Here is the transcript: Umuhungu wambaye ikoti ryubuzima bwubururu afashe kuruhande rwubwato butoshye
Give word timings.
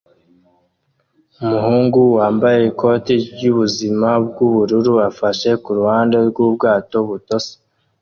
Umuhungu 1.43 1.99
wambaye 2.17 2.59
ikoti 2.71 3.13
ryubuzima 3.33 4.09
bwubururu 4.25 4.93
afashe 5.09 5.49
kuruhande 5.63 6.15
rwubwato 6.29 6.95
butoshye 7.09 7.55